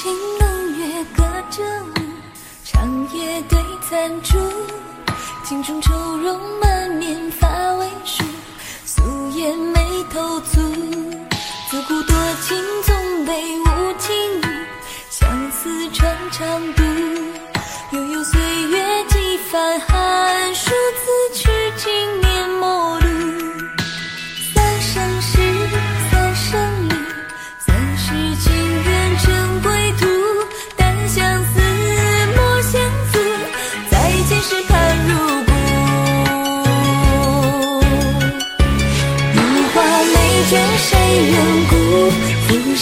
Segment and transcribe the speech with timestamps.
[0.00, 1.92] 清冷月，隔着雾，
[2.62, 4.38] 长夜对残烛。
[5.42, 8.22] 镜中愁容满面，发微疏，
[8.86, 10.54] 素颜眉头蹙。
[11.68, 12.14] 自古多
[12.46, 14.44] 情总被无情误，
[15.10, 16.87] 相思长长路。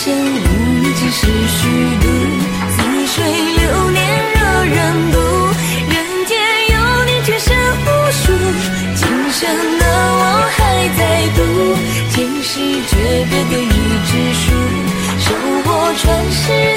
[0.07, 1.67] 生无你只是虚
[1.99, 2.07] 度
[2.71, 2.77] 似
[3.09, 4.01] 水流年
[4.35, 4.79] 惹人
[5.11, 5.15] 妒
[5.91, 5.95] 人
[6.27, 6.39] 间
[6.71, 6.75] 有
[7.07, 8.23] 你却身无数。
[8.95, 9.43] 今生
[9.81, 10.23] 的我
[10.57, 11.43] 还在赌
[12.13, 13.67] 前世诀别的一
[14.07, 14.45] 纸书
[15.19, 15.27] 手
[15.65, 16.76] 握传世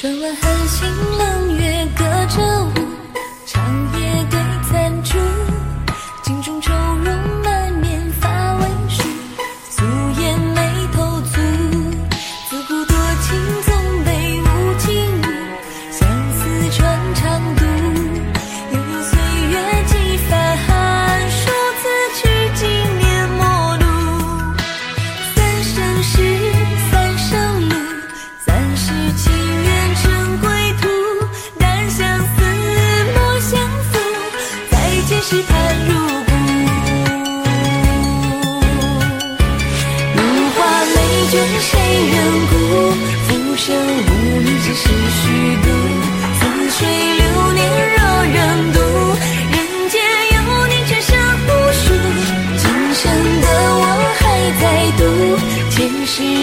[0.00, 1.37] 窗外寒星冷。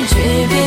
[0.07, 0.64] driven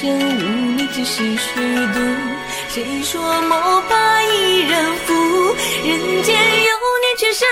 [0.00, 1.58] 生无你只是虚
[1.92, 1.98] 度。
[2.68, 5.12] 谁说莫把一人负
[5.84, 6.70] 人间有
[7.02, 7.48] 你却生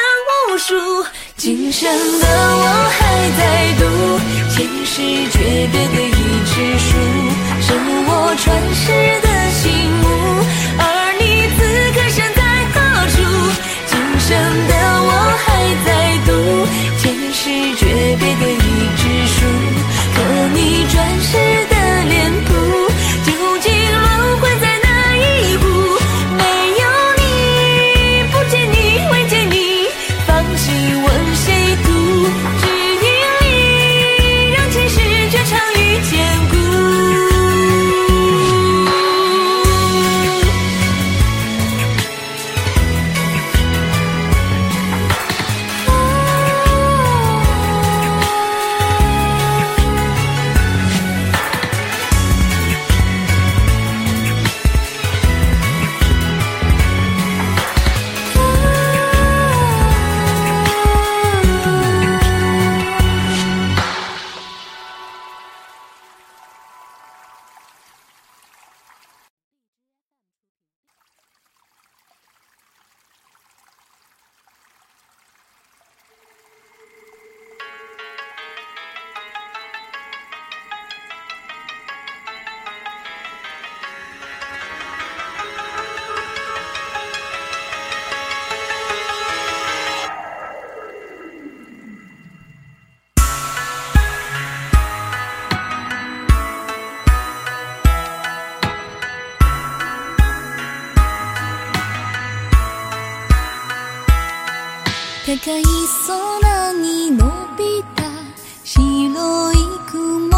[0.49, 1.07] 无数。
[1.37, 1.91] 今生
[2.21, 3.01] 的我还
[3.37, 3.41] 在
[3.81, 3.83] 赌
[4.55, 5.03] 前世
[5.33, 6.91] 诀别的一纸书
[7.61, 7.75] 是
[8.07, 8.85] 我传世
[9.23, 9.26] 的
[105.47, 105.63] 赤い
[106.09, 107.25] 空に伸
[107.57, 108.03] びた
[108.65, 109.57] 白い
[109.87, 110.29] 雲。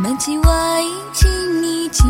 [0.00, 0.80] 街は
[1.12, 2.02] 一日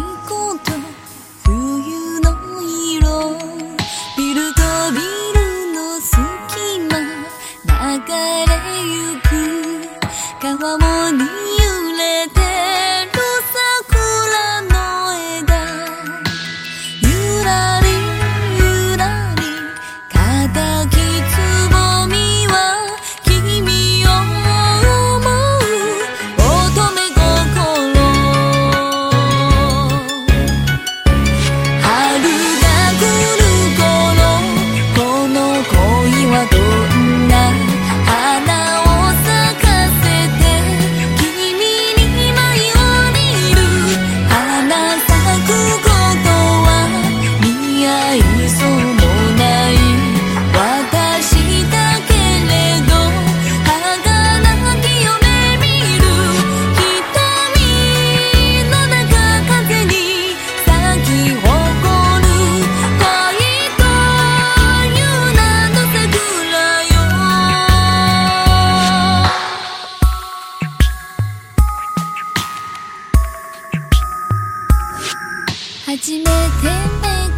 [75.93, 76.31] 初めて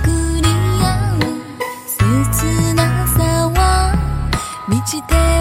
[0.04, 1.20] めり合う
[1.88, 3.58] 切なさは
[4.68, 5.33] 満ちて